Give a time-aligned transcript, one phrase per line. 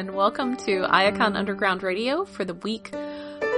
[0.00, 2.90] And welcome to Iacon Underground Radio for the week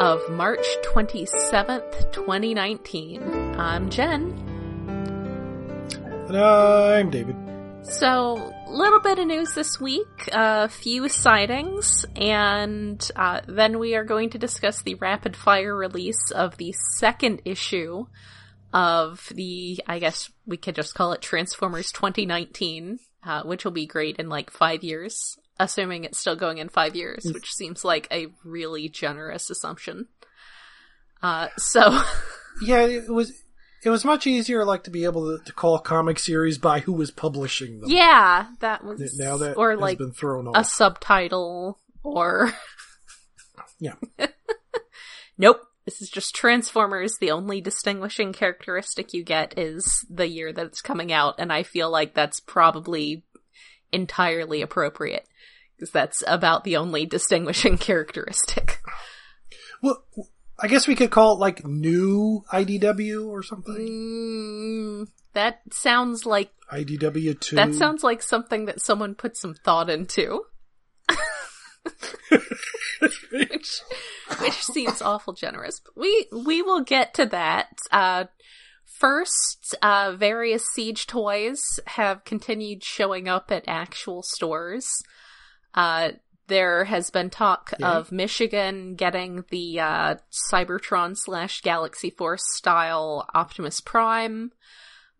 [0.00, 3.22] of March 27th, 2019.
[3.56, 4.32] I'm Jen.
[6.26, 7.36] And I'm David.
[7.82, 13.94] So, a little bit of news this week, a few sightings, and uh, then we
[13.94, 18.06] are going to discuss the rapid fire release of the second issue
[18.72, 23.86] of the, I guess we could just call it Transformers 2019, uh, which will be
[23.86, 28.08] great in like five years, assuming it's still going in five years, which seems like
[28.10, 30.08] a really generous assumption.
[31.22, 32.02] Uh, so.
[32.62, 33.32] yeah, it was,
[33.84, 36.92] it was much easier like to be able to, to, call comic series by who
[36.92, 37.90] was publishing them.
[37.90, 40.54] Yeah, that was now that or like been thrown off.
[40.56, 42.52] a subtitle or
[43.80, 43.94] yeah.
[45.38, 45.60] nope.
[45.84, 47.18] This is just Transformers.
[47.18, 51.64] The only distinguishing characteristic you get is the year that it's coming out, and I
[51.64, 53.24] feel like that's probably
[53.92, 55.26] entirely appropriate
[55.82, 58.80] because that's about the only distinguishing characteristic.
[59.82, 60.04] Well,
[60.60, 63.74] I guess we could call it like new IDW or something.
[63.74, 67.56] Mm, that sounds like IDW two.
[67.56, 70.42] that sounds like something that someone put some thought into.
[73.32, 73.82] which,
[74.40, 75.80] which seems awful generous.
[75.80, 77.76] But we we will get to that.
[77.90, 78.26] Uh,
[78.84, 84.86] first, uh, various siege toys have continued showing up at actual stores.
[85.74, 86.10] Uh,
[86.48, 87.92] there has been talk Yeah.
[87.92, 90.14] of Michigan getting the uh,
[90.52, 94.52] Cybertron slash Galaxy Force style Optimus Prime.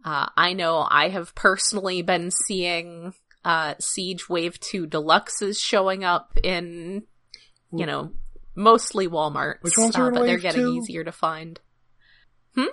[0.04, 3.14] Uh, I know I have personally been seeing
[3.44, 7.04] uh, Siege Wave 2 Deluxes showing up in,
[7.72, 8.10] you know,
[8.54, 9.62] mostly Walmart.
[9.62, 10.74] Which ones are in but they're getting 2?
[10.74, 11.60] easier to find.
[12.56, 12.66] Hmm?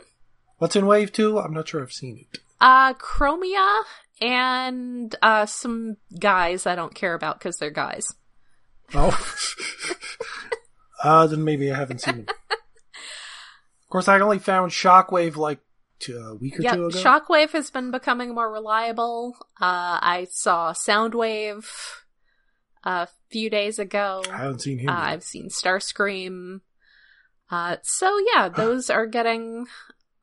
[0.57, 1.39] What's in Wave two?
[1.39, 2.39] I'm not sure I've seen it.
[2.59, 3.84] Uh, Chromia
[4.22, 8.13] and uh, some guys I don't care about because they're guys.
[8.94, 9.18] Oh,
[11.03, 12.31] uh, then maybe I haven't seen it.
[13.81, 15.57] Of course, I only found Shockwave like
[16.07, 16.97] a week or Yep, two ago.
[17.00, 19.35] Shockwave has been becoming more reliable.
[19.59, 21.66] Uh, I saw Soundwave
[22.84, 24.22] a few days ago.
[24.31, 24.90] I haven't seen him.
[24.90, 24.94] Uh.
[24.96, 26.62] I've seen Starscream.
[27.50, 29.66] Uh, so yeah, those are getting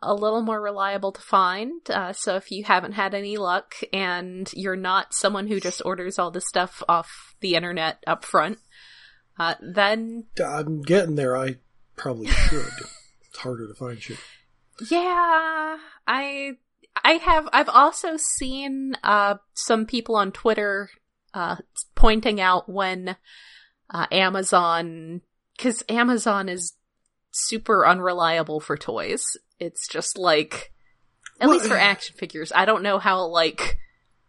[0.02, 1.80] a little more reliable to find.
[1.90, 6.18] Uh, so if you haven't had any luck and you're not someone who just orders
[6.18, 8.58] all this stuff off the internet up front,
[9.38, 11.36] uh, then I'm getting there.
[11.36, 11.56] I
[11.96, 12.66] probably should.
[13.28, 14.18] it's harder to find shit.
[14.90, 16.52] Yeah, I
[17.02, 20.90] I have I've also seen uh some people on Twitter
[21.34, 21.56] uh
[21.94, 23.16] pointing out when
[23.90, 25.22] uh Amazon
[25.58, 26.74] cuz Amazon is
[27.30, 29.24] super unreliable for toys.
[29.58, 30.72] It's just like
[31.40, 32.52] at Well, least for action figures.
[32.54, 33.78] I don't know how like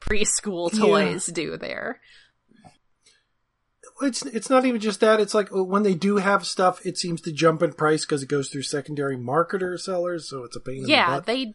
[0.01, 0.79] preschool Yeah.
[0.79, 1.99] toys do there.
[4.01, 5.19] It's it's not even just that.
[5.19, 8.21] It's like uh, when they do have stuff, it seems to jump in price because
[8.21, 10.29] it goes through secondary marketer sellers.
[10.29, 11.53] So it's a pain in Yeah, the butt they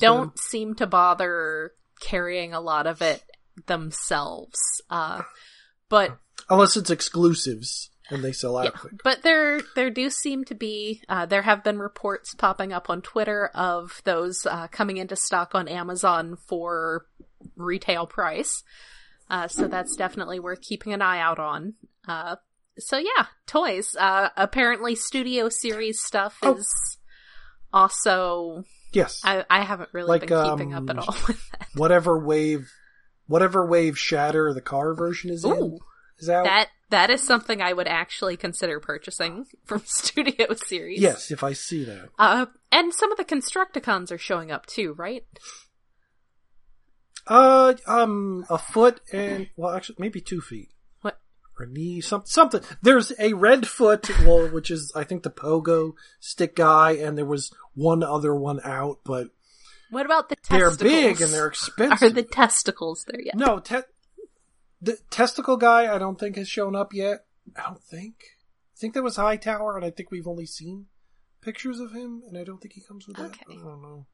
[0.00, 0.36] don't them.
[0.36, 3.22] seem to bother carrying a lot of it
[3.66, 4.58] themselves.
[4.90, 5.22] Uh
[5.88, 6.18] but
[6.50, 9.02] unless it's exclusives and they sell out Yeah, quick.
[9.04, 13.02] but there there do seem to be uh, there have been reports popping up on
[13.02, 17.06] Twitter of those uh, coming into stock on Amazon for
[17.56, 18.62] retail price.
[19.30, 21.74] Uh, so that's definitely worth keeping an eye out on.
[22.06, 22.36] Uh,
[22.78, 23.94] so yeah, toys.
[23.98, 26.54] Uh, apparently, Studio Series stuff Oh.
[26.56, 26.98] is
[27.72, 28.64] also.
[28.92, 31.66] Yes, I, I haven't really Like, been keeping up um, at all with that.
[31.74, 32.70] whatever wave,
[33.26, 35.78] whatever wave Shatter the car version is in Ooh,
[36.18, 36.44] is out.
[36.44, 41.00] that that is something I would actually consider purchasing from Studio Series.
[41.00, 42.08] yes, if I see that.
[42.18, 45.24] Uh, and some of the Constructicons are showing up too, right?
[47.26, 50.70] Uh, um, a foot and well, actually, maybe two feet
[51.02, 51.18] What?
[51.60, 52.62] or knee, some, something.
[52.80, 57.26] There's a red foot, well, which is I think the pogo stick guy, and there
[57.26, 59.28] was one other one out, but
[59.90, 62.02] What about the they're big and they're expensive.
[62.02, 63.34] Are the testicles there yet?
[63.36, 63.80] No, te-
[64.80, 67.24] the testicle guy I don't think has shown up yet.
[67.56, 68.14] I don't think.
[68.76, 70.86] I think that was Hightower, and I think we've only seen
[71.40, 73.26] pictures of him, and I don't think he comes with that.
[73.30, 73.44] Okay.
[73.50, 74.06] I don't know.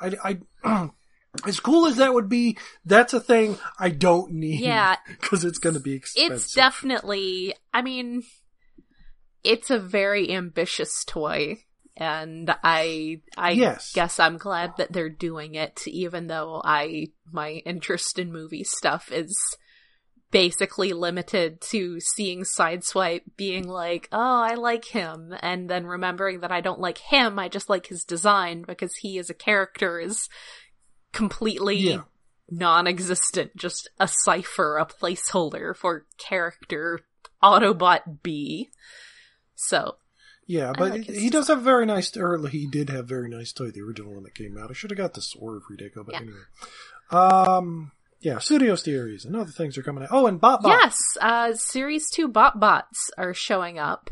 [0.00, 0.90] I, I,
[1.46, 4.60] as cool as that would be, that's a thing I don't need.
[4.60, 6.36] Yeah, because it's going to be expensive.
[6.36, 7.54] it's definitely.
[7.72, 8.22] I mean,
[9.42, 11.58] it's a very ambitious toy,
[11.96, 13.92] and I, I Yes.
[13.94, 19.10] guess I'm glad that they're doing it, even though I my interest in movie stuff
[19.10, 19.56] is
[20.34, 26.50] basically limited to seeing Sideswipe being like, oh, I like him, and then remembering that
[26.50, 30.28] I don't like him, I just like his design because he as a character is
[31.12, 32.02] completely Yeah.
[32.50, 36.98] non-existent, just a cipher, a placeholder for character
[37.40, 38.70] Autobot B.
[39.54, 39.98] So
[40.48, 42.16] Yeah, but like he does have very nice.
[42.16, 43.70] Or he did have very nice toy.
[43.70, 44.70] The original one that came out.
[44.70, 46.20] I should have got the sword for Deco, but Yeah.
[46.22, 46.42] anyway.
[47.12, 47.92] Um.
[48.24, 50.08] Yeah, Studio Series and other things are coming out.
[50.12, 50.70] Oh, and Bot Bot.
[50.82, 54.10] yes, uh, Series Two Bot Bots are showing up.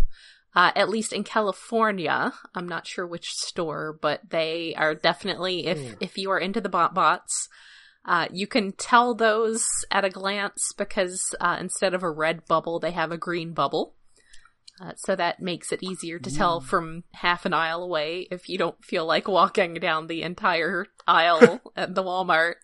[0.54, 5.78] Uh, at least in California, I'm not sure which store, but they are definitely if
[5.80, 5.94] Hmm.
[6.00, 7.48] if you are into the bot bots,
[8.04, 12.78] uh, you can tell those at a glance because uh, instead of a red bubble,
[12.80, 13.94] they have a green bubble.
[14.78, 18.58] Uh, so that makes it easier to tell from half an aisle away if you
[18.58, 22.56] don't feel like walking down the entire aisle at the Walmart.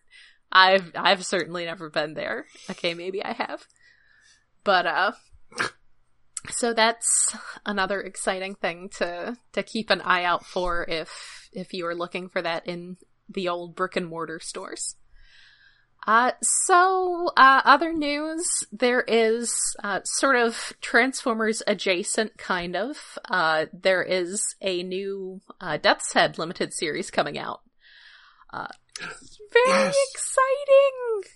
[0.51, 2.45] I've I've certainly never been there.
[2.69, 3.65] Okay, maybe I have.
[4.63, 5.11] But uh
[6.49, 7.35] so that's
[7.65, 12.29] another exciting thing to to keep an eye out for if if you are looking
[12.29, 12.97] for that in
[13.27, 14.95] the old brick and mortar stores.
[16.07, 19.53] Uh, so, uh, other news, there is,
[19.83, 23.19] uh, sort of Transformers adjacent, kind of.
[23.29, 27.61] Uh, there is a new, uh, Death's Head limited series coming out.
[28.51, 28.67] Uh,
[29.51, 29.95] very Yes.
[30.11, 31.31] exciting!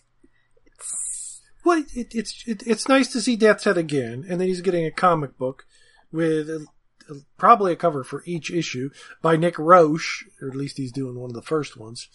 [0.65, 4.61] It's, Well, it, it's it, it's nice to see Death's Head again, and then he's
[4.61, 5.65] getting a comic book
[6.11, 6.65] with a,
[7.09, 8.89] a- probably a cover for each issue
[9.21, 12.09] by Nick Roche, or at least he's doing one of the first ones.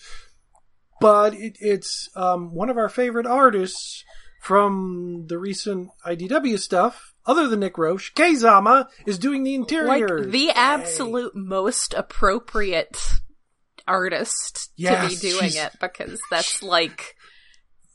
[1.01, 4.05] But it, it's um, one of our favorite artists
[4.41, 8.13] from the recent IDW stuff, other than Nick Roche.
[8.15, 10.25] Kei Zama is doing the like interior.
[10.25, 12.97] the absolute most appropriate
[13.89, 17.17] artist Yes, to be doing it because that's like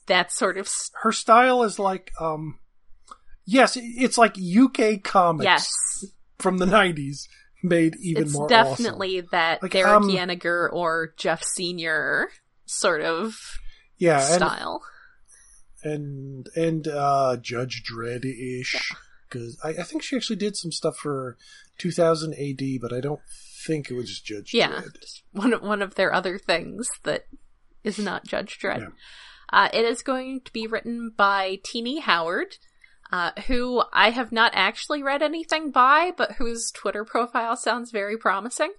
[0.08, 2.60] that sort of s- Her style is like, um,
[3.46, 7.28] yes, it's like UK comics yes from the '90s
[7.64, 8.84] made even it's more awesome.
[8.84, 12.28] definitely that Like, Derek um, Yaniger or Jeff Senior
[12.66, 13.36] sort of
[13.98, 14.82] yeah, style.
[15.84, 18.92] and and uh Judge Dredd ish
[19.30, 21.38] because I, I think she actually did some stuff for
[21.78, 23.22] 2000 AD, but I don't
[23.66, 25.22] think it was Judge Yeah, Dredd.
[25.32, 27.26] one of, one of their other things that
[27.84, 28.80] is not Judge Dredd.
[28.80, 28.88] Yeah.
[29.52, 32.58] Uh, it is going to be written by Tini Howard,
[33.12, 38.18] uh, who I have not actually read anything by, but whose Twitter profile sounds very
[38.18, 38.72] promising.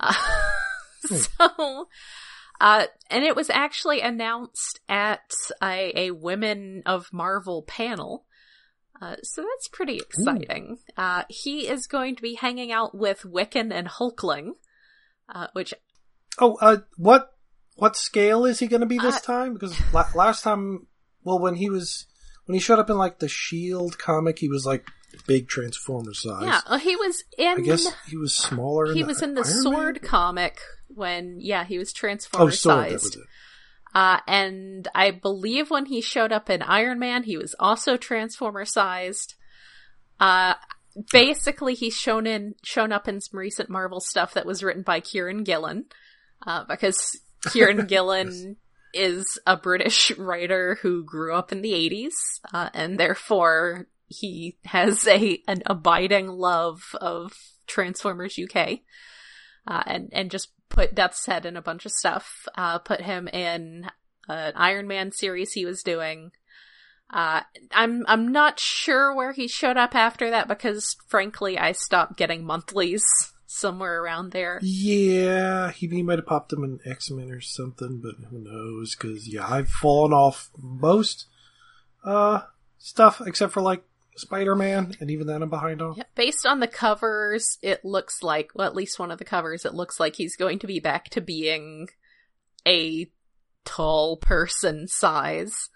[0.00, 0.14] Uh,
[1.08, 1.16] Hmm.
[1.16, 1.88] so,
[2.60, 5.30] uh, and it was actually announced at
[5.62, 8.24] a, a Women of Marvel panel.
[9.00, 10.78] Uh, so that's pretty exciting.
[10.96, 14.52] Uh, he is going to be hanging out with Wiccan and Hulkling,
[15.28, 15.74] uh, which
[16.38, 17.30] Oh, uh, what
[17.76, 19.52] what scale is he going to be this Uh, time?
[19.54, 20.86] Because la- last time,
[21.24, 22.06] well, when he was
[22.46, 24.86] when he showed up in like the Shield comic, he was like
[25.26, 26.42] big Transformer size.
[26.44, 27.58] yeah, uh, he was in.
[27.58, 28.92] I guess he was smaller.
[28.94, 30.10] he in was in the Iron Sword Man?
[30.10, 30.58] comic
[30.88, 32.90] when, yeah, he was Transformer Oh, Sword.
[32.92, 33.18] That sized.
[33.96, 38.66] Uh, and I believe when he showed up in Iron Man, he was also Transformer
[38.66, 39.36] sized.
[40.20, 40.52] Uh,
[41.10, 45.00] basically, he's shown in shown up in some recent Marvel stuff that was written by
[45.00, 45.86] Kieran Gillen,
[46.46, 47.18] uh, because
[47.50, 48.58] Kieran Gillen
[48.92, 52.12] is a British writer who grew up in the '80s,
[52.52, 57.32] uh, and therefore he has a an abiding love of
[57.66, 58.80] Transformers UK,
[59.66, 62.46] uh, and and just put Death's Head in a bunch of stuff.
[62.56, 63.86] Uh, put him in
[64.28, 66.32] an Iron Man series he was doing.
[67.08, 67.42] Uh,
[67.72, 72.44] I'm I'm not sure where he showed up after that because, frankly, I stopped getting
[72.44, 73.04] monthlies
[73.46, 74.58] somewhere around there.
[74.62, 78.96] Yeah, he, he might have popped them in X Men or something, but who knows?
[78.96, 81.26] Because yeah, I've fallen off most
[82.04, 82.42] uh
[82.78, 83.82] stuff except for like
[84.16, 85.94] Spider Man, and even then I'm behind on.
[85.96, 89.64] Yeah, Based on the covers, it looks like, well, at least one of the covers,
[89.64, 91.88] it looks like he's going to be back to being
[92.66, 93.10] a
[93.64, 95.68] tall person size.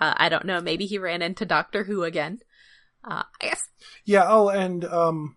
[0.00, 0.60] Uh, I don't know.
[0.60, 2.40] Maybe he ran into Doctor Who again.
[3.04, 3.68] Uh, I guess
[4.04, 4.24] Yeah.
[4.26, 5.36] Oh, and um,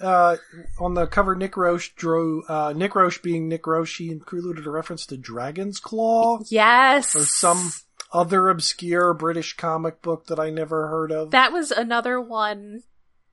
[0.00, 0.36] uh,
[0.78, 3.98] on the cover, Nick Roche drew uh, Nick Roche being Nick Roche.
[3.98, 7.16] He included a reference to Dragon's Claw yes.
[7.16, 7.72] or some
[8.12, 11.30] other obscure British comic book that I never heard of.
[11.30, 12.82] That was another one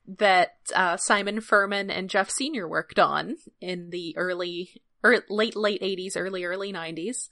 [0.06, 5.82] that uh, Simon Furman and Jeff Senior worked on in the early or late late
[5.82, 7.30] eighties, early early nineties.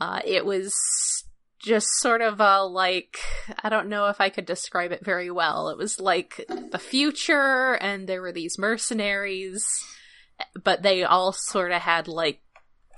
[0.00, 0.74] Uh, it was
[1.58, 3.18] just sort of a like
[3.62, 5.68] I don't know if I could describe it very well.
[5.68, 9.64] It was like the future, and there were these mercenaries,
[10.62, 12.40] but they all sort of had like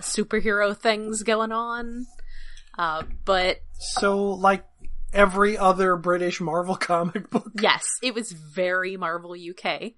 [0.00, 2.06] superhero things going on.
[2.78, 4.64] Uh, but so, like
[5.12, 7.52] every other British Marvel comic book.
[7.60, 9.92] Yes, it was very Marvel UK.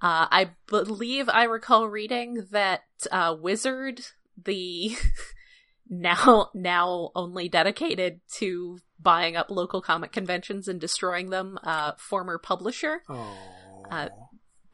[0.00, 4.00] Uh, I believe I recall reading that uh, Wizard,
[4.42, 4.96] the
[5.88, 11.58] now now only dedicated to buying up local comic conventions and destroying them.
[11.62, 13.02] Uh, former publisher.
[13.08, 13.36] Oh.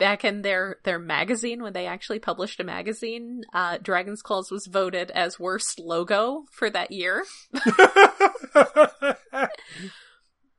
[0.04, 4.66] Back in their their magazine when they actually published a magazine uh dragon's claws was
[4.66, 7.24] voted as worst logo for that year.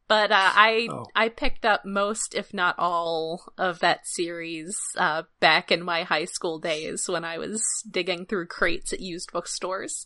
[0.08, 1.06] But uh i Oh.
[1.16, 6.26] i picked up most if not all of that series uh back in my high
[6.26, 10.06] school days when i was digging through crates at used bookstores.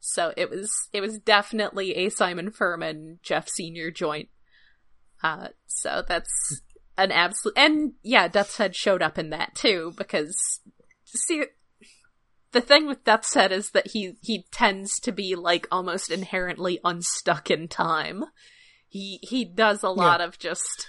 [0.00, 4.28] So it was it was definitely a simon furman jeff senior joint.
[5.22, 6.62] Uh so that's
[6.98, 10.60] an absolute and yeah death's head showed up in that too because
[11.04, 11.44] see
[12.52, 16.78] the thing with death's head is that he he tends to be like almost inherently
[16.84, 18.24] unstuck in time.
[18.88, 20.88] He he does a lot of just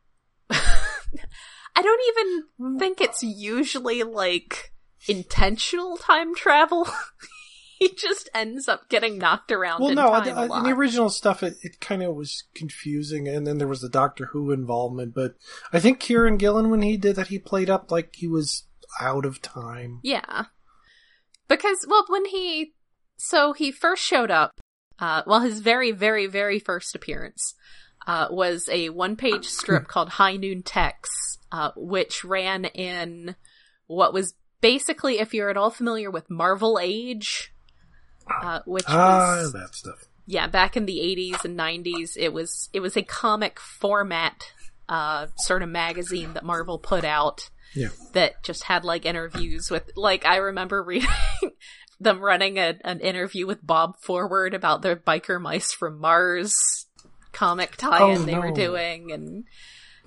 [0.50, 4.72] i don't even think it's usually like
[5.06, 6.86] intentional time travel
[7.88, 10.64] he just ends up getting knocked around well, in no, time I- I- a in
[10.64, 14.26] the original stuff, it, it kind of was confusing, and then there was the Doctor
[14.26, 15.14] Who involvement.
[15.14, 15.34] But
[15.72, 18.66] I think Kieran Gillen, when he did that, he played up like he was
[19.00, 20.00] out of time.
[20.02, 20.46] Yeah.
[21.48, 22.74] Because, well, when he.
[23.16, 24.60] So he first showed up,
[25.00, 27.54] uh, well, his very, very, very first appearance
[28.06, 31.10] uh, was a one page strip called High Noon Tex,
[31.50, 33.34] uh, which ran in
[33.86, 37.52] what was basically, if you're at all familiar with Marvel Age,
[38.42, 40.04] uh, which Ah, was that stuff.
[40.26, 44.52] yeah, back in the 80s and 90s, it was it was a comic format
[44.88, 47.88] uh sort of magazine that Marvel put out Yeah.
[48.14, 51.08] that just had like interviews with like I remember reading
[52.00, 56.54] them running a, an interview with Bob Forward about their biker mice from Mars
[57.32, 59.44] comic tie-in Oh, they were doing and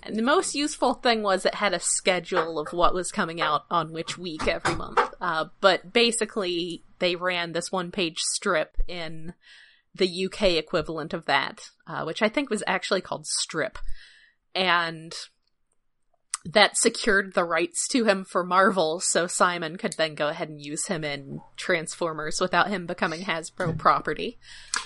[0.03, 3.65] and the most useful thing was it had a schedule of what was coming out
[3.69, 4.99] on which week every month.
[5.21, 9.33] Uh, but basically, they ran this one page strip in
[9.93, 13.77] the UK equivalent of that, uh, which I think was actually called Strip.
[14.55, 15.13] And
[16.45, 20.59] that secured the rights to him for Marvel, so Simon could then go ahead and
[20.59, 24.39] use him in Transformers without him becoming Hasbro property.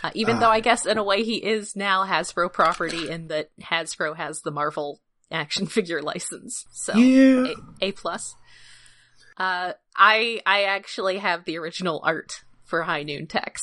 [0.04, 0.40] Uh, even Ah.
[0.40, 4.42] though I guess in a way he is now Hasbro property in that Hasbro has
[4.42, 5.00] the Marvel
[5.32, 6.66] action figure license.
[6.74, 7.54] So Yeah.
[7.82, 8.36] a, a plus.
[9.38, 13.62] Uh, I I actually have the original art for High Noon Tex.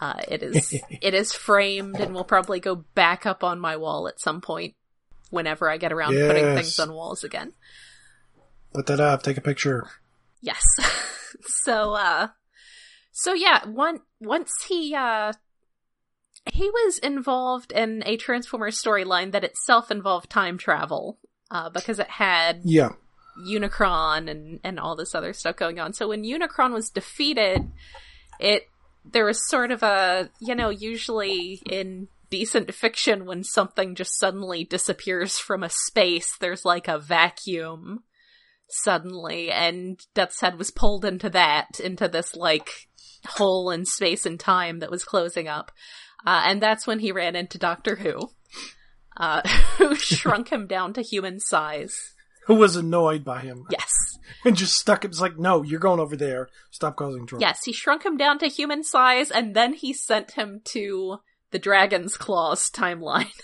[0.00, 4.08] Uh, it is it is framed and will probably go back up on my wall
[4.08, 4.74] at some point
[5.30, 7.52] whenever I get around to putting things on walls again.
[8.74, 9.22] Put that up.
[9.22, 9.88] Take a picture.
[10.40, 10.62] Yes.
[11.62, 12.28] so uh
[13.12, 15.32] so yeah, one once he uh
[16.52, 21.18] he was involved in a Transformers storyline that itself involved time travel.
[21.50, 22.90] Uh because it had Yeah.
[23.38, 25.92] Unicron and and all this other stuff going on.
[25.92, 27.70] So when Unicron was defeated,
[28.38, 28.68] it
[29.04, 34.64] there was sort of a you know usually in decent fiction when something just suddenly
[34.64, 38.02] disappears from a space, there's like a vacuum
[38.70, 42.88] suddenly, and Death's Head was pulled into that into this like
[43.26, 45.72] hole in space and time that was closing up,
[46.26, 48.30] uh, and that's when he ran into Doctor Who.
[49.14, 49.46] Uh,
[49.76, 52.14] who shrunk him down to human size.
[52.46, 53.90] Who was annoyed by him Yes.
[54.44, 55.04] and just stuck.
[55.04, 56.48] It was like, no, you're going over there.
[56.70, 57.42] Stop causing trouble.
[57.42, 61.18] Yes, he shrunk him down to human size, and then he sent him to
[61.50, 63.30] the Dragon's Claws timeline.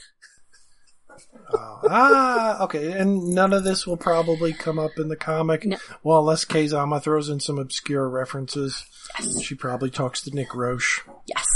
[1.51, 2.93] Oh, ah, okay.
[2.93, 5.65] And none of this will probably come up in the comic.
[5.65, 5.79] No.
[6.03, 8.85] Well, unless Kei Zama throws in some obscure references.
[9.19, 9.43] Yes.
[9.43, 11.01] She probably talks to Nick Roche.
[11.27, 11.47] Yes.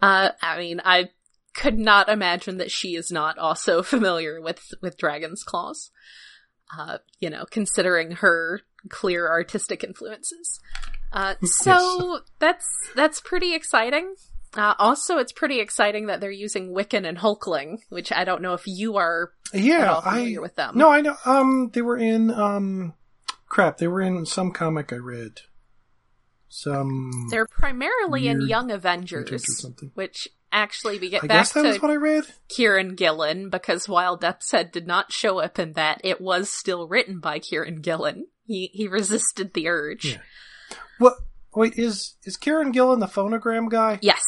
[0.00, 1.10] Uh, I mean, I
[1.54, 5.90] could not imagine that she is not also familiar with, with Dragon's Claws.
[6.76, 10.60] Uh, you know, considering her clear artistic influences.
[11.12, 12.66] Uh, so that's,
[12.96, 14.14] that's pretty exciting.
[14.56, 18.54] Uh, also, it's pretty exciting that they're using Wiccan and Hulkling, which I don't know
[18.54, 20.76] if you are Yeah, I with them.
[20.76, 21.16] no, I know.
[21.24, 22.94] Um, they were in um,
[23.48, 23.78] crap.
[23.78, 25.40] They were in some comic I read.
[26.48, 31.96] Some They're primarily in Young Avengers, which actually we get I back to what I
[31.96, 32.24] read.
[32.48, 36.88] Kieran Gillen because while Death's Head did not show up in that, it was still
[36.88, 38.26] written by Kieran Gillen.
[38.46, 40.04] He he resisted the urge.
[40.06, 40.76] Yeah.
[40.98, 41.14] What?
[41.54, 43.98] Wait, is is Kieran Gillen the phonogram guy?
[44.00, 44.22] Yes.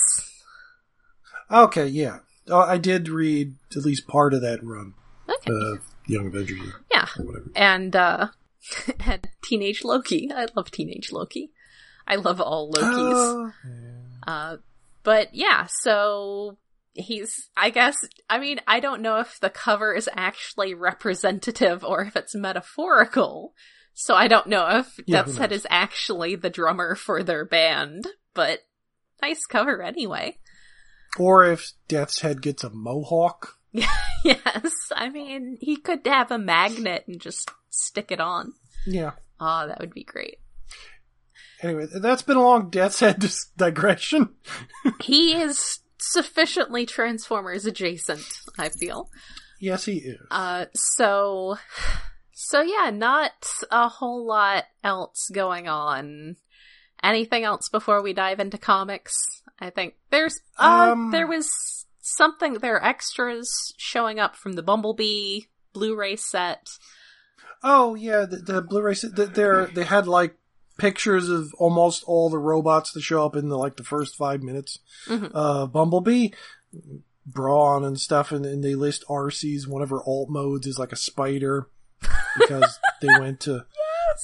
[1.51, 2.19] Okay, yeah.
[2.49, 4.95] Oh, I did read at least part of that run.
[5.29, 5.53] Okay.
[5.53, 7.07] Uh, Young Avengers yeah.
[7.55, 8.29] And uh
[9.07, 10.31] and Teenage Loki.
[10.35, 11.51] I love Teenage Loki.
[12.07, 12.83] I love all Lokis.
[12.85, 13.53] Oh,
[14.27, 14.57] Uh,
[15.07, 16.59] but yeah, so
[16.93, 17.97] he's, I guess,
[18.29, 23.55] I mean, I don't know if the cover is actually representative or if it's metaphorical.
[23.95, 28.09] So I don't know if Yeah, Death's Head is actually the drummer for their band,
[28.35, 28.65] but
[29.23, 30.39] nice cover anyway.
[31.21, 33.59] Or if Death's Head gets a mohawk.
[33.73, 38.55] yes, I mean, he could have a magnet and just stick it on.
[38.85, 39.13] Yeah.
[39.39, 40.39] Oh, that would be great.
[41.63, 44.31] Anyway, that's been a long Death's Head dis- digression.
[45.01, 48.25] he is sufficiently Transformers adjacent,
[48.59, 49.11] I feel.
[49.59, 50.21] Yes, he is.
[50.31, 51.57] Uh, so,
[52.33, 53.33] so yeah, not
[53.71, 56.37] a whole lot else going on.
[57.03, 59.15] Anything else before we dive into comics?
[59.59, 61.49] I think there's, uh, Um, there was
[62.03, 66.67] something, there are extras showing up from the Bumblebee Blu-ray set.
[67.63, 68.95] Oh yeah, the, the Blu-ray.
[68.95, 69.17] set.
[69.17, 70.37] the- They're they had like
[70.77, 74.43] pictures of almost all the robots that show up in the like the first five
[74.43, 74.79] minutes.
[75.07, 75.31] Mhm.
[75.35, 76.29] Uh, Bumblebee,
[77.27, 80.93] Brawn and stuff, and, and they list Arcee's one of her alt modes is like
[80.93, 81.69] a spider
[82.39, 83.65] because they went to.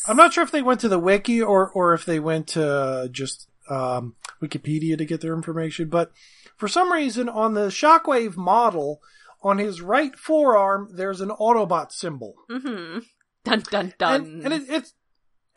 [0.07, 3.09] I'm not sure if they went to the wiki or or if they went to
[3.11, 6.13] just um, Wikipedia to get their information, but
[6.57, 9.01] for some reason on the Shockwave model.
[9.45, 12.37] On his right forearm, there's an Autobot symbol.
[12.49, 13.01] Mm-hmm.
[13.43, 14.21] Dun dun dun.
[14.21, 14.95] And, and it, it's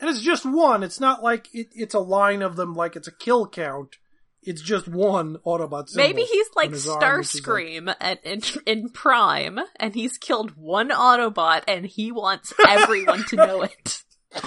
[0.00, 0.82] and it's just one.
[0.82, 3.96] It's not like it, it's a line of them like it's a kill count.
[4.42, 5.94] It's just one Autobot.
[5.96, 9.92] Maybe he's like on his arm, which is like- Starscream at, in, in Prime, and
[9.94, 14.02] he's killed one Autobot, and he wants everyone to know it.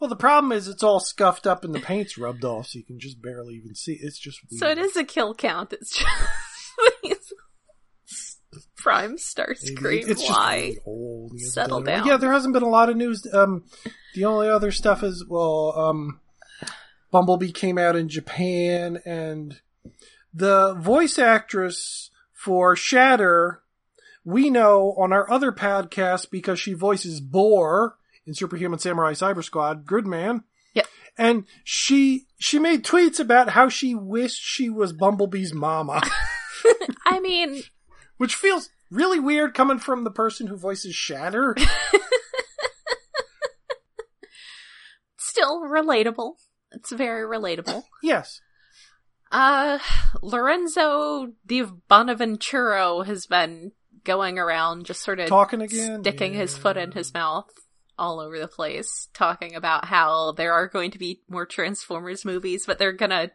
[0.00, 2.84] well, the problem is it's all scuffed up and the paint's rubbed off, so you
[2.84, 3.98] can just barely even see.
[4.00, 4.60] It's just weird.
[4.60, 5.72] So it is a kill count.
[5.72, 6.10] It's just
[8.84, 10.06] Prime Starscream.
[10.06, 10.76] It's Why?
[10.86, 11.38] really.
[11.38, 12.06] Settle down.
[12.06, 13.26] Yeah, there hasn't been a lot of news.
[13.32, 13.64] Um,
[14.14, 16.20] the only other stuff is well, um,
[17.10, 19.58] Bumblebee came out in Japan, and
[20.34, 23.62] the voice actress for Shatter,
[24.22, 29.86] we know on our other podcast because she voices Boar in Superhuman Samurai Cyber Squad,
[29.86, 30.44] Gridman.
[30.74, 30.86] Yep.
[31.16, 36.02] And she she made tweets about how she wished she was Bumblebee's mama,
[37.06, 37.62] I mean,
[38.16, 41.56] which feels really weird coming from the person who voices Shatter.
[45.18, 46.34] still relatable.
[46.72, 47.84] It's very relatable.
[48.02, 48.40] yes.
[49.30, 49.78] Uh,
[50.22, 53.72] Lorenzo Di Bonaventura has been
[54.04, 56.02] going around just sort of Talking again.
[56.02, 57.50] sticking his foot in his mouth
[57.98, 62.64] all over the place, talking about how there are going to be more Transformers movies,
[62.66, 63.30] but they're gonna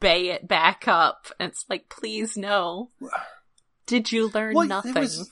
[0.00, 1.28] bay it back up.
[1.38, 2.90] And it's like, please no.
[3.90, 4.96] Did you learn Well, nothing?
[4.96, 5.28] It was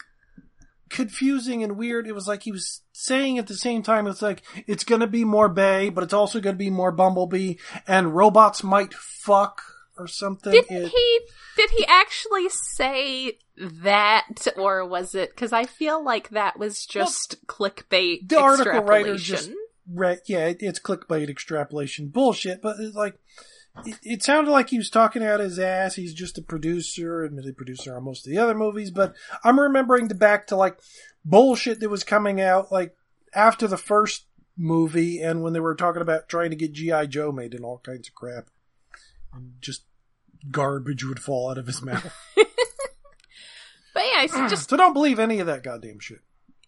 [0.89, 2.09] confusing and weird.
[2.09, 5.25] It was like he was saying at the same time, it's like, it's gonna be
[5.25, 7.55] more Bay, but it's also gonna be more Bumblebee,
[7.87, 9.63] and robots might fuck
[9.97, 10.53] or something.
[10.55, 11.21] It- he?
[11.57, 15.31] Did he actually say that, or was it?
[15.31, 18.29] Because I feel like that was just clickbait.
[18.29, 19.53] the article writer just
[19.93, 23.15] read, yeah, it's clickbait extrapolation bullshit, but it's like,
[23.85, 25.95] it, it sounded like he was talking out his ass.
[25.95, 29.15] He's just a producer, admitted producer on most of the other movies, but
[29.45, 30.79] I'm remembering the back to like
[31.25, 32.97] bullshit that was coming out like
[33.35, 37.07] after the first movie and when they were talking about trying to get G.I.
[37.07, 38.49] Joe made and all kinds of crap.
[39.33, 39.85] And just
[40.51, 42.13] garbage would fall out of his mouth.
[43.95, 46.21] But yeah, it's just so don't believe any of that goddamn shit.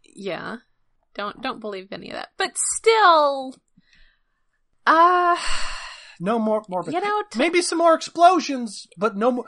[0.03, 0.57] yeah.
[1.15, 2.31] Don't don't believe any of that.
[2.37, 3.55] But still,
[4.85, 5.37] uh
[6.21, 6.85] No more, more.
[6.87, 9.45] You know, t- maybe some more explosions, but no more.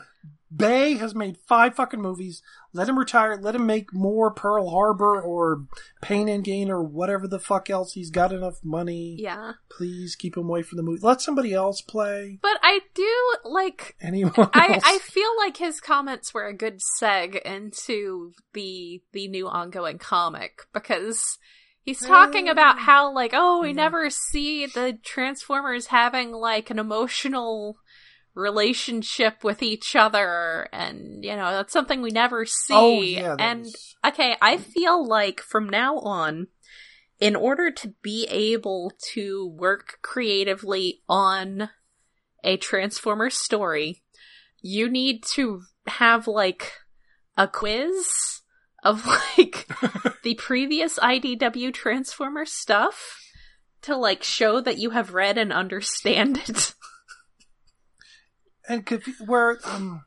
[0.55, 2.43] Bay has made five fucking movies.
[2.75, 3.39] Let him retire.
[3.41, 5.65] Let him make more Pearl Harbor or
[6.03, 7.95] Pain and Gain or whatever the fuck else.
[7.95, 9.17] He's got enough money.
[9.19, 9.53] yeah.
[9.71, 11.01] Please keep him away from the movie.
[11.03, 12.39] Let somebody else play.
[12.43, 14.79] But I do like Anyone I.
[14.85, 20.67] I feel like his comments were a good seg into the the new ongoing comic
[20.75, 21.39] because
[21.83, 23.75] he's talking about how like oh we Yeah.
[23.75, 27.77] never see the Transformers having like an emotional
[28.35, 30.69] relationship with each other.
[30.73, 32.75] And you know that's something we never see.
[32.75, 36.49] Oh yeah, and was- okay I feel like from now on
[37.21, 41.71] in order to be able to work creatively on
[42.43, 44.03] a Transformer story,
[44.61, 46.73] you need to have like
[47.37, 48.42] a quiz
[48.83, 49.07] of
[49.39, 49.69] like
[50.23, 53.21] the previous IDW Transformer stuff
[53.83, 56.75] to like show that you have read and understand it.
[58.69, 60.05] and conf- where um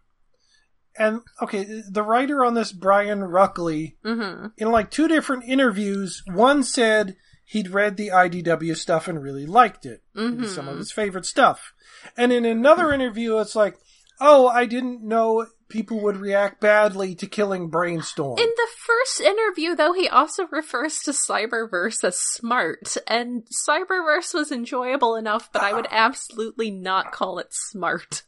[0.97, 6.63] and okay, the writer on this Brian Ruckley hmm in like two different interviews, one
[6.63, 10.01] said he'd read the IDW stuff and really liked it.
[10.15, 11.73] It some of hmm his favorite stuff.
[12.15, 13.77] And in another interview, it's like,
[14.21, 18.37] oh, I didn't know people would react badly to killing Brainstorm.
[18.37, 24.51] In the first interview, though, he also refers to Cyberverse as smart, and Cyberverse was
[24.51, 25.95] enjoyable enough, but I would ah.
[26.07, 28.23] absolutely not call it smart.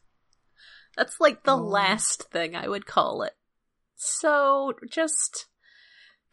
[0.95, 1.61] That's like the Oh.
[1.61, 3.33] last thing I would call it.
[3.95, 5.45] So, just.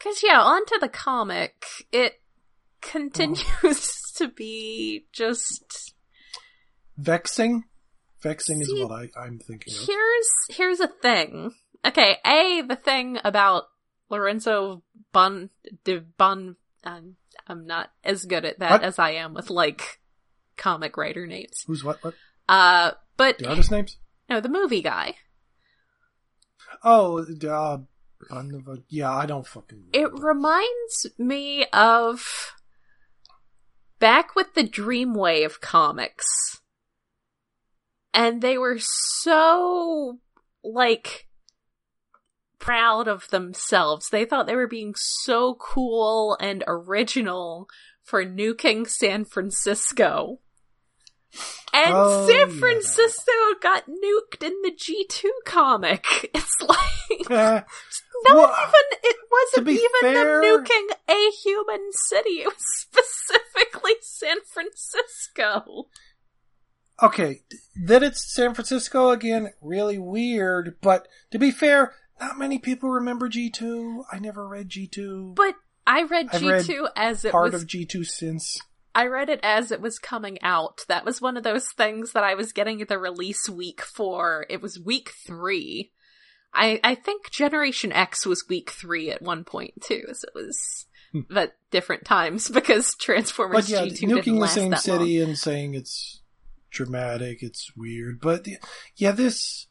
[0.00, 1.64] Cause yeah, onto the comic.
[1.92, 2.90] It mm.
[2.90, 5.94] continues to be just.
[6.96, 7.64] Vexing?
[8.24, 9.86] Vexing is what I, I'm thinking of.
[9.86, 11.52] Here's here's a thing.
[11.86, 13.64] Okay, a the thing about
[14.10, 14.82] Lorenzo
[15.12, 15.50] Bon
[15.84, 16.56] de Bon.
[16.82, 18.82] Um, I'm not as good at that What?
[18.82, 20.00] as I am with like
[20.56, 21.62] comic writer names.
[21.66, 22.02] Who's what?
[22.02, 22.14] What?
[22.48, 23.98] Uh, but The artist names?
[24.30, 25.14] no, the movie guy.
[26.82, 27.78] Oh, uh,
[28.88, 29.84] yeah, I don't fucking.
[29.92, 32.54] It reminds me of
[33.98, 36.60] back with the Dreamwave comics.
[38.14, 40.18] And they were so,
[40.62, 41.26] like,
[42.60, 44.08] proud of themselves.
[44.08, 47.68] They thought they were being so cool and original
[48.02, 50.38] for nuking San Francisco.
[51.72, 52.56] And Oh, San yeah.
[52.60, 56.30] Francisco got nuked in the G2 comic.
[56.34, 57.66] It's like, not
[58.30, 62.42] Well, even it wasn't even fair- them nuking a human city.
[62.42, 65.88] It was specifically San Francisco.
[67.02, 67.42] Okay,
[67.84, 73.28] that it's San Francisco again, really weird, but to be fair, not many people remember
[73.28, 74.04] G2.
[74.12, 75.34] I never read G2.
[75.34, 75.54] But
[75.86, 77.62] I read I've G read two as it part was.
[77.62, 78.58] of G2 since.
[78.94, 80.84] I read it as it was coming out.
[80.88, 84.46] That was one of those things that I was getting the release week for.
[84.48, 85.90] It was week three.
[86.54, 90.04] I I think Generation X was week three at one point too.
[90.12, 90.86] So it was.
[91.30, 93.74] But different times because Transformers Hmm.
[93.74, 94.98] But yeah, G2 nuking didn't the last same that long.
[94.98, 96.20] city and saying it's
[96.74, 98.20] dramatic, it's weird.
[98.20, 98.58] But the-
[98.96, 99.66] yeah, this.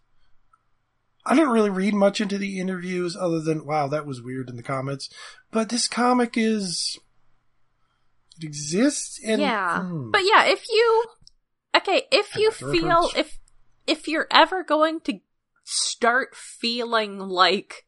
[1.26, 4.58] I didn't really read much into the interviews other than, wow, that was weird in
[4.58, 5.10] the comments.
[5.52, 7.00] But this comic is.
[8.38, 9.40] It exists and.
[9.40, 10.10] yeah hmm.
[10.10, 11.06] but yeah if you
[11.78, 13.14] okay if you feel reference.
[13.16, 13.40] if
[13.86, 15.20] if you're ever going to
[15.64, 17.86] start feeling like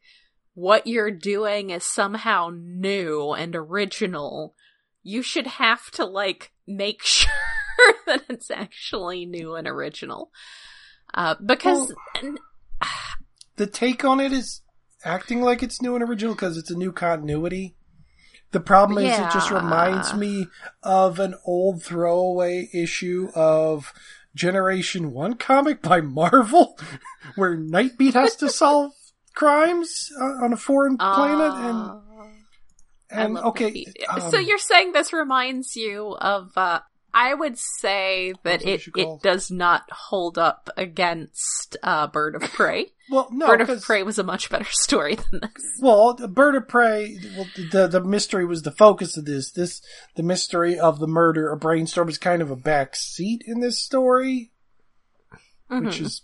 [0.54, 4.54] what you're doing is somehow new and original
[5.02, 7.30] you should have to like make sure
[8.06, 10.30] that it's actually new and original.
[11.14, 12.38] Uh because and-
[13.56, 14.60] the take on it is
[15.04, 17.76] acting like it's new and original because it's a new continuity.
[18.52, 20.46] The problem is it just reminds me
[20.82, 23.92] of an old throwaway issue of
[24.34, 26.78] Generation 1 comic by Marvel
[27.34, 28.92] where Nightbeat has to solve
[29.34, 32.00] crimes uh, on a foreign planet and uh,
[33.10, 36.80] and okay um, so you're saying this reminds you of uh
[37.18, 42.06] I would say that it it, you it call- does not hold up against uh
[42.08, 42.88] Bird of Prey.
[43.10, 45.64] well no Bird of Prey was a much better story than this.
[45.80, 49.50] Well, Bird of Prey, well, the the mystery was the focus of this.
[49.50, 49.80] This
[50.14, 53.80] the mystery of the murder of Brainstorm is kind of a back seat in this
[53.80, 54.52] story,
[55.68, 56.02] which Mhm.
[56.02, 56.22] is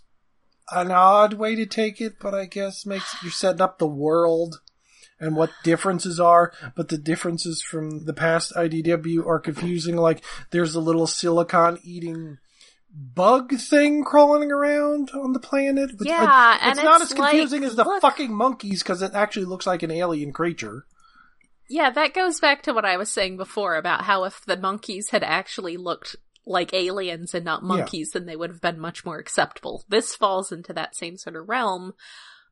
[0.71, 4.61] an odd way to take it, but I guess makes you're setting up the world
[5.19, 9.95] and what differences are, but the differences from the past IDW are confusing.
[9.95, 12.37] Like there's a little silicon eating
[12.93, 15.91] bug thing crawling around on the planet.
[16.01, 19.45] Yeah, it's not it's as confusing like, as the look- fucking monkeys because it actually
[19.45, 20.85] looks like an alien creature.
[21.69, 25.09] Yeah, that goes back to what I was saying before about how if the monkeys
[25.09, 29.17] had actually looked like aliens and not monkeys, then they would have been much more
[29.17, 29.83] acceptable.
[29.87, 31.93] This falls into that same sort of realm.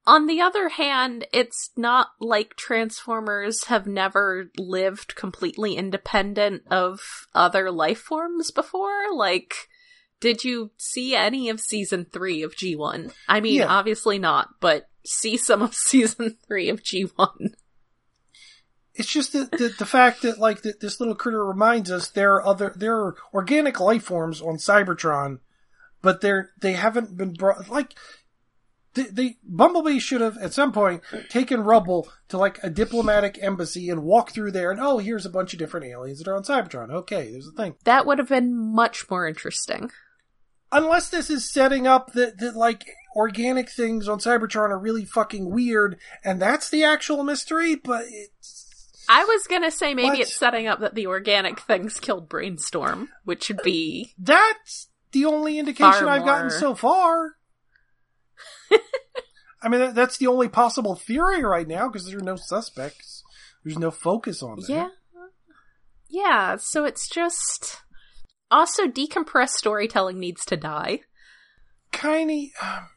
[0.07, 7.69] On the other hand, it's not like Transformers have never lived completely independent of other
[7.71, 9.13] life forms before.
[9.13, 9.53] Like,
[10.19, 13.13] did you see any of season three of G1?
[13.27, 13.67] I mean, Yeah.
[13.67, 17.53] obviously not, but see some of season three of G1.
[18.95, 22.33] It's just the, the, the fact that like that this little critter reminds us there
[22.35, 25.39] are other there are organic life forms on Cybertron,
[26.01, 27.95] but they're they haven't been brought like
[28.93, 33.89] the, the Bumblebee should have at some point taken Rubble to like a diplomatic embassy
[33.89, 36.43] and walk through there and oh here's a bunch of different aliens that are on
[36.43, 36.91] Cybertron.
[36.91, 37.75] Okay, there's a thing.
[37.85, 39.91] That would have been much more interesting.
[40.73, 45.49] Unless this is setting up that that like organic things on Cybertron are really fucking
[45.51, 50.19] weird and that's the actual mystery, but it's I was gonna say maybe What?
[50.19, 55.59] it's setting up that the organic things killed Brainstorm, which would be That's the only
[55.59, 57.35] indication I've gotten so far.
[59.61, 63.23] I mean, that, that's the only possible theory right now because there are no suspects.
[63.63, 64.69] There's no focus on that.
[64.69, 64.87] yeah,
[66.09, 66.57] yeah.
[66.59, 67.81] So it's just
[68.49, 71.01] also decompressed storytelling needs to die.
[71.91, 72.47] Kinda.
[72.61, 72.89] Um,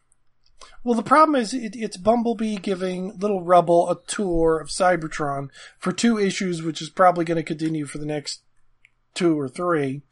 [0.83, 5.93] well, the problem is it, it's Bumblebee giving Little Rubble a tour of Cybertron for
[5.93, 8.43] two issues, which is probably going to continue for the next
[9.15, 10.03] two or three.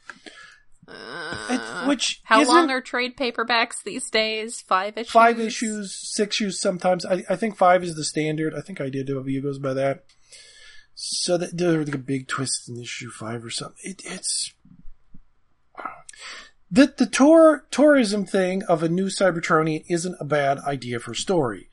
[0.88, 4.60] Uh, which how long are trade paperbacks these days?
[4.62, 5.12] Five issues.
[5.12, 7.04] Five issues, six issues sometimes.
[7.04, 8.54] I, I think five is the standard.
[8.54, 10.04] I think IDW goes by that.
[10.94, 13.78] So that there's like a big twist in issue five or something.
[13.82, 14.52] It, it's
[16.70, 21.68] the the tour tourism thing of a new Cybertronian isn't a bad idea for story.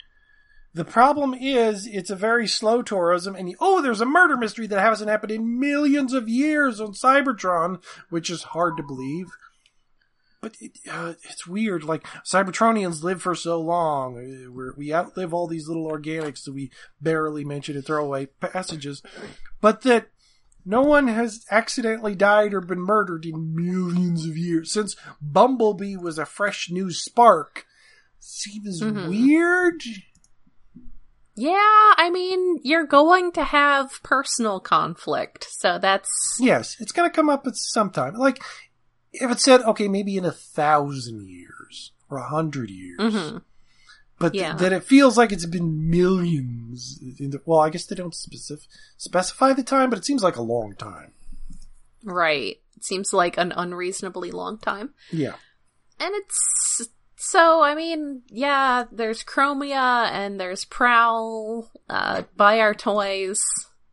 [0.73, 4.79] The problem is it's a very slow tourism, and oh, there's a murder mystery that
[4.79, 9.27] hasn't happened in millions of years on Cybertron, which is hard to believe.
[10.41, 11.83] But it, uh, it's weird.
[11.83, 16.53] Like Cybertronians live for so long, Uh, we're, we outlive all these little organics that
[16.53, 19.01] we barely mention in throwaway passages,
[19.59, 20.09] but that
[20.65, 26.19] no one has accidentally died or been murdered in millions of years since Bumblebee was
[26.19, 27.65] a fresh new spark.
[28.19, 29.09] Seems Mhm.
[29.09, 29.81] weird.
[31.39, 37.15] Yeah, I mean, you're going to have personal conflict, so that's Yes, it's going to
[37.15, 38.15] come up at some time.
[38.15, 38.43] Like
[39.13, 42.99] if it said, okay, maybe in a thousand years or a hundred years.
[42.99, 43.41] Mhm.
[44.19, 44.55] but th- Yeah.
[44.55, 46.99] that it feels like it's been millions.
[47.19, 50.35] In the, well, I guess they don't specif- specify the time, but it seems like
[50.35, 51.13] a long time.
[52.03, 52.57] right.
[52.75, 54.93] It seems like an unreasonably long time.
[55.11, 55.35] Yeah,
[55.99, 56.87] And it's
[57.21, 63.41] so I mean, yeah, there's Chromia and there's Prowl, uh, buy our toys.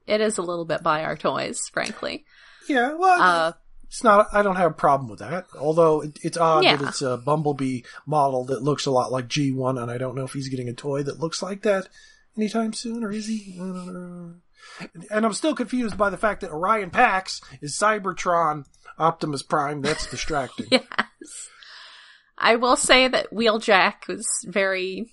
[0.06, 2.24] It is a little bit buy our toys, frankly.
[2.68, 2.94] yeah.
[2.94, 3.52] Well, Uh
[3.88, 4.26] it's not.
[4.32, 5.46] I don't have a problem with that.
[5.58, 6.76] Although it, it's odd Yeah.
[6.76, 10.14] that it's a Bumblebee model that looks a lot like G One, and I don't
[10.16, 11.88] know if he's getting a toy that looks like that
[12.36, 13.54] anytime soon, or is he?
[13.56, 14.34] I don't know.
[15.10, 18.64] And I'm still confused by the fact that Orion Pax is Cybertron
[18.98, 19.80] Optimus Prime.
[19.82, 20.66] That's distracting.
[20.72, 21.48] yes.
[22.38, 25.10] I will say that Wheeljack was very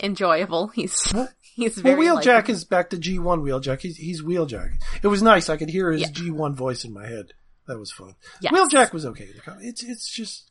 [0.00, 0.68] enjoyable.
[0.68, 3.80] He's Well- he's Well, Wheeljack is back to G1 Wheeljack.
[3.80, 4.72] He's, he's Wheeljack.
[5.02, 5.48] It was nice.
[5.48, 6.08] I could hear his Yeah.
[6.08, 7.32] G1 voice in my head.
[7.68, 8.14] That was fun.
[8.40, 8.52] Yes.
[8.52, 9.28] Wheeljack was okay.
[9.60, 10.50] It's it's just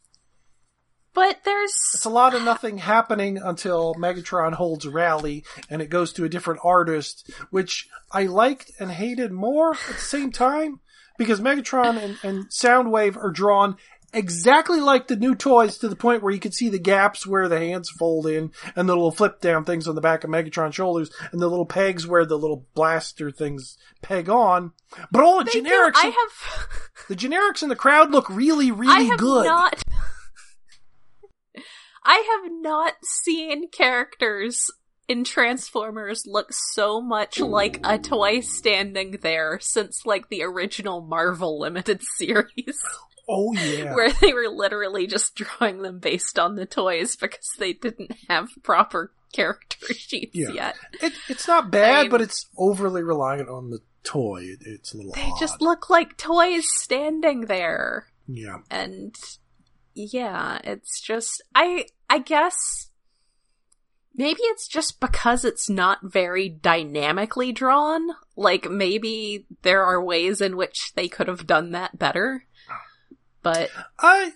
[1.13, 5.89] But there's it's a lot of nothing happening until Megatron holds a rally and it
[5.89, 10.79] goes to a different artist, which I liked and hated more at the same time
[11.17, 13.75] because Megatron and, and Soundwave are drawn
[14.13, 17.47] exactly like the new toys to the point where you can see the gaps where
[17.47, 20.75] the hands fold in and the little flip down things on the back of Megatron's
[20.75, 24.73] shoulders and the little pegs where the little blaster things peg on.
[25.11, 26.69] But all the they do- generics, I have
[27.07, 29.45] the generics in the crowd look really, I really have good.
[29.45, 29.81] not
[32.03, 34.71] I have not seen characters
[35.07, 41.59] in Transformers look so much like a toy standing there since like the original Marvel
[41.59, 42.81] limited series
[43.31, 43.95] oh yeah.
[43.95, 48.49] where they were literally just drawing them based on the toys because they didn't have
[48.63, 50.49] proper character sheets Yeah.
[50.51, 50.75] yet.
[51.01, 54.41] It, it's not bad, I- but it's overly reliant on the toy.
[54.43, 55.39] It, it's a little They odd.
[55.39, 58.07] just look like toys standing there.
[58.27, 58.57] yeah.
[58.69, 59.15] and
[59.95, 62.89] yeah, it's just I I guess
[64.15, 68.07] maybe it's just because it's not very dynamically drawn.
[68.35, 72.45] Like maybe there are ways in which they could have done that better.
[73.43, 74.31] But I.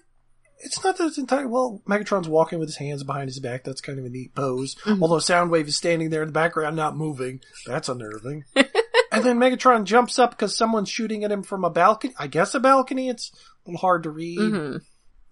[0.60, 1.48] It's not that it's entire.
[1.48, 3.64] Well, Megatron's walking with his hands behind his back.
[3.64, 4.76] That's kind of a neat pose.
[4.86, 5.02] Mhm.
[5.02, 7.42] Although Soundwave is standing there in the background, not moving.
[7.68, 8.46] That's unnerving.
[8.56, 12.16] and then Megatron jumps up because someone's shooting at him from a balcony.
[12.18, 13.10] I guess a balcony.
[13.10, 14.40] It's a little hard to read.
[14.40, 14.82] mhm.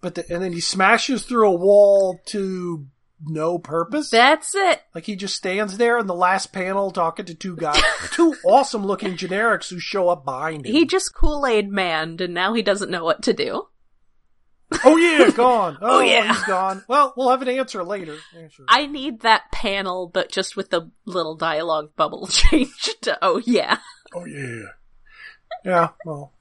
[0.00, 2.86] But the, and then he smashes through a wall to
[3.26, 4.10] no purpose.
[4.10, 4.82] that's it.
[4.94, 7.80] Like he just stands there in the last panel talking to two guys,
[8.12, 10.72] two awesome looking generics who show up behind him.
[10.72, 13.68] He just Kool Aid manned, and now he doesn't know what to do.
[14.84, 15.78] oh yeah, gone.
[15.80, 16.32] Oh, Oh, yeah.
[16.34, 16.82] he's gone.
[16.88, 18.16] Well, we'll have an answer later.
[18.34, 18.66] Yeah, sure.
[18.68, 23.78] I need that panel, but just with the little dialogue bubble changed to oh yeah.
[24.14, 24.62] oh yeah.
[25.64, 26.32] Yeah, well,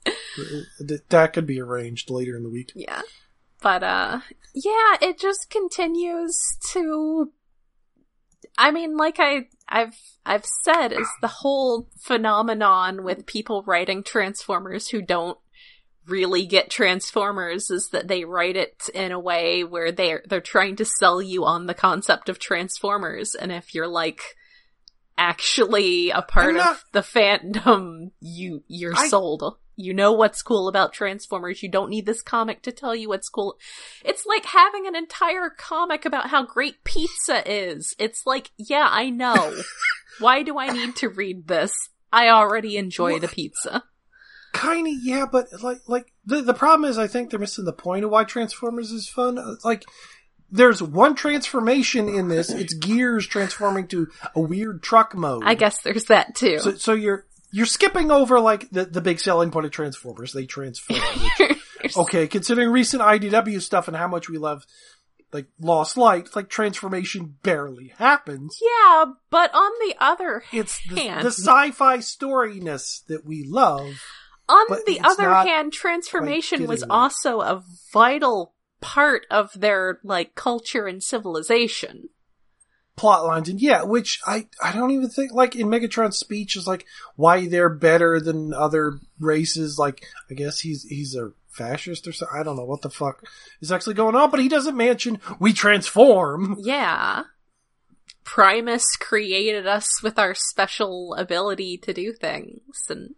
[1.10, 2.72] that could be arranged later in the week.
[2.76, 3.02] Yeah.
[3.64, 4.20] But uh
[4.54, 6.38] yeah, it just continues
[6.74, 7.32] to
[8.58, 14.90] I mean, like I I've I've said is the whole phenomenon with people writing Transformers
[14.90, 15.38] who don't
[16.06, 20.76] really get Transformers is that they write it in a way where they're they're trying
[20.76, 23.34] to sell you on the concept of Transformers.
[23.34, 24.22] And if you're like
[25.18, 29.58] actually a part not- of the fandom you you're I- sold.
[29.76, 31.64] You know what's cool about Transformers.
[31.64, 33.58] You don't need this comic to tell you what's cool.
[34.06, 37.96] It's like having an entire comic about how great pizza is.
[37.98, 39.62] It's like yeah I know.
[40.20, 41.74] Why do I need to read this?
[42.12, 43.84] I already enjoy the pizza.
[44.54, 48.06] Kinda, yeah, but like, like the the problem is, I think they're missing the point
[48.06, 49.40] of why Transformers is fun.
[49.64, 49.84] Like,
[50.54, 52.50] there's one transformation in this.
[52.52, 55.42] It's gears transforming to a weird truck mode.
[55.46, 56.60] I guess there's that too.
[56.60, 60.32] So, so you're you're skipping over like the the big selling point of Transformers.
[60.32, 61.00] They transform.
[61.82, 64.66] which- okay, considering recent IDW stuff and how much we love
[65.34, 68.60] like Lost Light, like transformation barely happens.
[68.62, 74.00] yeah, but on the other It's the, hand, the sci-fi storyness that we love.
[74.48, 78.53] on the other hand, transformation was also a vital
[78.84, 82.10] part of their like culture and civilization.
[82.96, 86.68] plot lines and yeah which i i don't even think like in megatron's speech is
[86.68, 92.12] like why they're better than other races like i guess he's he's a fascist or
[92.12, 93.24] something i don't know what the fuck
[93.62, 97.24] is actually going on but he doesn't mention we transform Yeah.
[98.26, 103.16] Primus created us with our special ability to do things and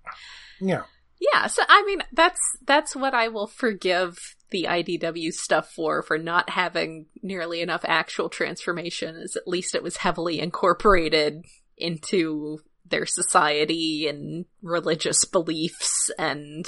[0.59, 0.83] yeah
[1.19, 4.17] yeah, so I mean that's that's what I will forgive
[4.51, 9.83] the IDW stuff for for not having nearly enough actual transformation is at least it
[9.83, 11.45] was heavily incorporated
[11.77, 16.65] into their society and religious beliefs and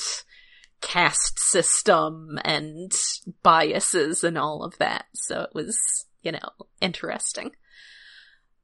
[0.81, 2.91] caste system and
[3.43, 5.05] biases and all of that.
[5.13, 6.49] So it was, you know,
[6.81, 7.51] interesting.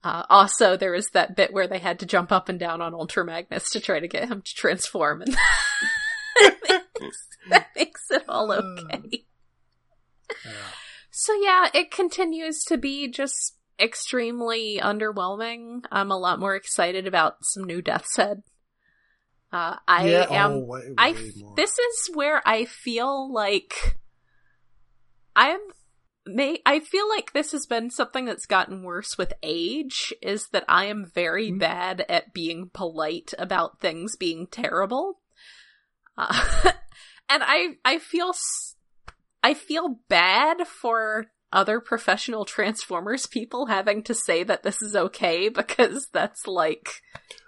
[0.04, 2.94] Uh, also, there was that bit where they had to jump up and down on
[2.94, 5.34] Ultra Magnus to try to get him to transform, and
[6.42, 9.26] that, makes, that makes it all okay.
[11.10, 15.86] So yeah, it continues to be just extremely underwhelming.
[15.92, 18.44] I'm a lot more excited about some new Death's Head.
[19.52, 21.54] Uh, I yeah am oh, way, way I more.
[21.56, 24.00] this is where I feel like
[25.36, 25.60] I'm
[26.26, 30.66] may I feel like this has been something that's gotten worse with age is that
[30.68, 31.60] I am very Mhm.
[31.60, 35.22] bad at being polite about things being terrible.
[36.18, 36.32] Uh,
[37.30, 38.34] and I I feel
[39.44, 45.50] I feel bad for other professional transformers people having to say that this is okay
[45.50, 47.02] because that's like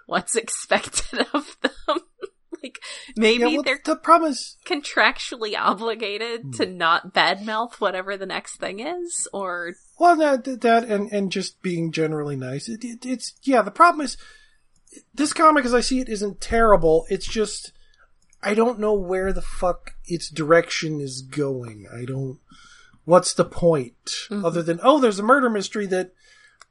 [0.06, 1.98] what's expected of them.
[2.62, 2.78] like
[3.16, 6.50] maybe yeah, well, they're the problem is contractually obligated Hmm.
[6.52, 11.62] to not badmouth whatever the next thing is, or well that that and and just
[11.62, 14.16] being generally nice it, it, it's yeah the problem is
[15.14, 17.72] this comic as i see it isn't terrible it's just
[18.42, 22.38] i don't know where the fuck its direction is going i don't
[23.04, 23.94] what's the point
[24.30, 24.44] Mhm.
[24.44, 26.12] other than oh there's a murder mystery that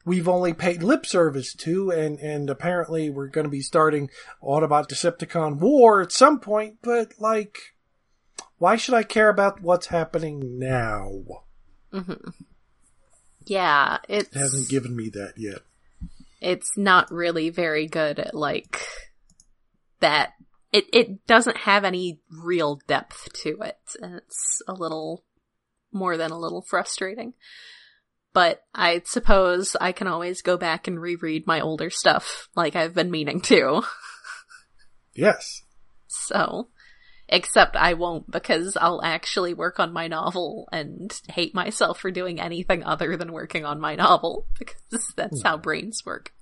[0.05, 4.09] we've only paid lip service to and and apparently we're going to be starting
[4.41, 7.57] autobot decepticon war at some point but like
[8.57, 11.09] why should i care about what's happening now
[11.93, 12.33] Mhm.
[13.45, 15.59] yeah, it's it hasn't given me that yet
[16.41, 18.81] it's not really very good at like
[20.01, 20.33] that.
[20.73, 25.23] It it doesn't have any real depth to it, and it's a little
[25.93, 27.33] more than a little frustrating.
[28.35, 32.93] But I suppose I can always go back and reread my older stuff, like I've
[32.93, 33.81] been meaning to.
[35.15, 35.63] yes
[36.07, 36.67] So,
[37.29, 42.41] except I won't because I'll actually work on my novel and hate myself for doing
[42.41, 46.33] anything other than working on my novel because that's how brains work.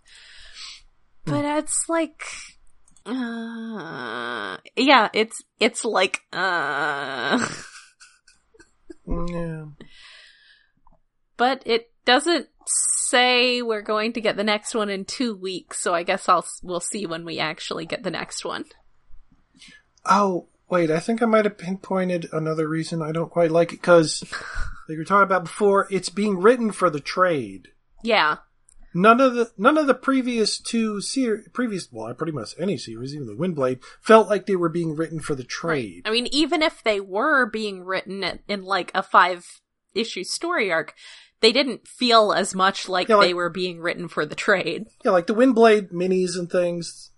[1.25, 2.23] But it's like,
[3.06, 7.38] uh, yeah, it's, it's like, uh,
[9.08, 9.65] yeah
[11.38, 15.93] but it doesn't say we're going to get the next one in two weeks, so
[15.93, 18.65] I guess I'll, we'll see when we actually get the next one.
[20.06, 23.82] Oh, wait, I think I might have pinpointed another reason I don't quite like it
[23.82, 27.69] because, like we were talking about before, it's being written for the trade.
[28.04, 28.38] Yeah.
[28.96, 33.15] None of the none of the previous two ser- previous well, pretty much any series,
[33.15, 36.04] even the Windblade, felt like they were being written for the trade.
[36.06, 39.62] I mean, even if they were being written in like a five
[39.95, 40.93] issue story arc,
[41.41, 44.86] they didn't feel as much like Yeah, like- they were being written for the trade.
[45.03, 47.12] Yeah, like the Windblade minis and things.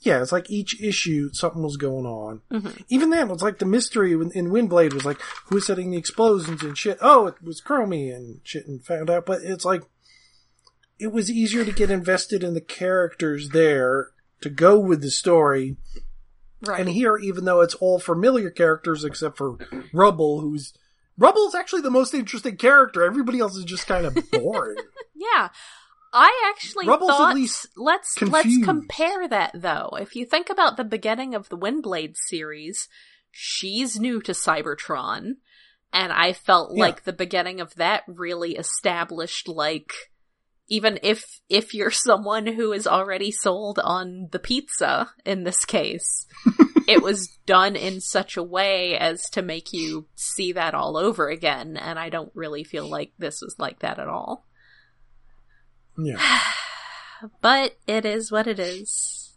[0.00, 2.40] Yeah, it's like each issue something was going on.
[2.50, 2.82] Mhm.
[2.88, 5.96] Even then, it's like the mystery in in Windblade was like who was setting the
[5.96, 6.98] explosions and shit.
[7.00, 9.24] Oh, it was Chromia and shit, and found out.
[9.26, 9.82] But it's like
[10.98, 14.10] it was easier to get invested in the characters there
[14.40, 15.76] to go with the story.
[16.64, 16.80] Right.
[16.80, 19.56] And here, even though it's all familiar characters except for
[19.92, 20.72] Rubble, who's
[21.22, 23.02] Rubble's actually the most interesting character.
[23.04, 24.76] Everybody else is just kind of boring.
[25.14, 25.48] yeah.
[26.14, 29.90] I actually Rubble's at least let's let's compare that though.
[29.98, 32.86] If you think about the beginning of the Windblade series,
[33.30, 35.36] she's new to Cybertron,
[35.90, 36.84] and I felt Yeah.
[36.84, 39.94] like the beginning of that really established like
[40.68, 46.26] even if if you're someone who is already sold on the pizza in this case
[46.88, 51.28] it was done in such a way as to make you see that all over
[51.28, 54.46] again and i don't really feel like this was like that at all
[55.98, 56.18] Yeah.
[57.40, 59.34] but it is what it is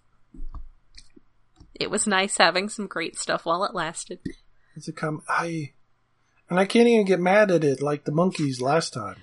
[1.73, 4.19] it was nice having some great stuff while it lasted
[4.75, 5.73] It's a com I
[6.49, 9.15] and I can't even get mad at it like the monkeys last time.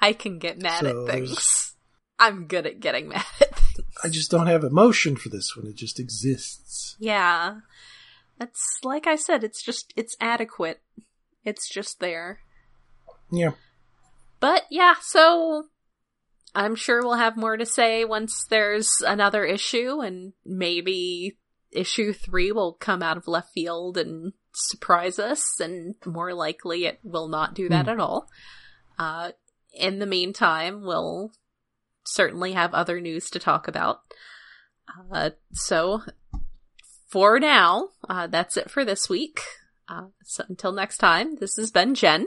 [0.00, 1.74] I can get mad So at there's- things
[2.18, 5.66] i'm good at getting mad at things I just don't have emotion for this one.
[5.66, 6.96] It just exists.
[6.98, 7.60] Yeah.
[8.38, 10.80] That's like I said, it's just it's adequate.
[11.44, 12.40] It's just there.
[13.30, 13.52] Yeah.
[14.40, 15.64] But yeah, so
[16.54, 21.38] I'm sure we'll have more to say once there's another issue and maybe
[21.72, 26.98] issue 3 will come out of left field and surprise us and more likely it
[27.02, 27.90] will not do that Hmm.
[27.92, 28.28] at all.
[28.98, 29.32] Uh
[29.76, 31.32] in the meantime, we'll
[32.04, 34.00] certainly have other news to talk about.
[35.12, 36.02] Uh, so
[37.08, 39.40] for now, uh, that's it for this week.
[39.88, 42.26] Uh, so until next time, this has been Jen.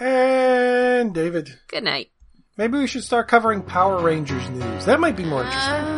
[0.00, 2.08] And David, Good night.
[2.56, 4.84] maybe we should start covering Power Rangers news.
[4.86, 5.88] That might be more interesting.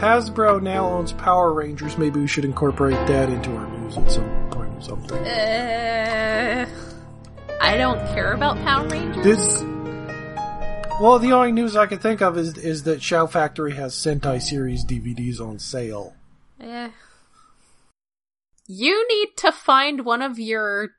[0.00, 4.48] Hasbro now owns Power Rangers, maybe we should incorporate that into our news at some
[4.48, 5.18] point or something.
[5.18, 6.66] uh,
[7.60, 9.22] I don't care about Power Rangers.
[9.22, 9.62] This,
[11.02, 14.40] well, the only news I can think of is is that Shout Factory has Sentai
[14.40, 16.14] series DVDs on sale.
[16.58, 16.88] Eh.
[18.66, 20.92] You need to find one of your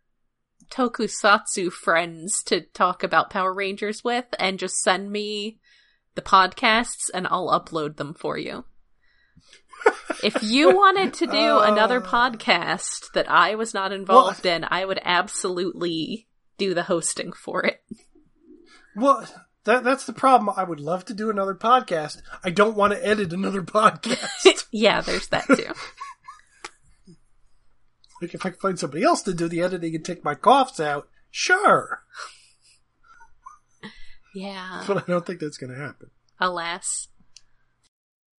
[0.71, 5.59] tokusatsu friends to talk about Power Rangers with and just send me
[6.13, 8.65] the podcasts and I'll upload them for you.
[10.24, 11.61] If you wanted to do Uh.
[11.72, 17.63] another podcast that I was not involved in, I would absolutely do the hosting for
[17.65, 17.82] it.
[18.95, 19.26] Well,
[19.63, 20.53] that that's the problem.
[20.57, 22.22] I would love to do another podcast.
[22.43, 24.65] I don't want to edit another podcast.
[24.72, 25.74] yeah, there's that too.
[28.22, 30.80] like if I can find somebody else to do the editing and take my coughs
[30.80, 32.03] out, sure.
[34.36, 34.84] Yeah.
[34.88, 36.09] But I don't think that's going to happen.
[36.39, 37.07] Alas.